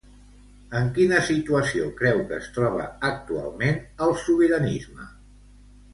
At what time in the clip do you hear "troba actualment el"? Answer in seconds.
2.55-4.19